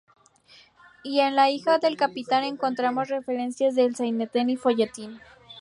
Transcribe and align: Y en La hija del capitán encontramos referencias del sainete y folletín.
Y 1.03 1.19
en 1.19 1.35
La 1.35 1.51
hija 1.51 1.77
del 1.77 1.95
capitán 1.95 2.43
encontramos 2.43 3.09
referencias 3.09 3.75
del 3.75 3.95
sainete 3.95 4.41
y 4.47 4.55
folletín. 4.57 5.21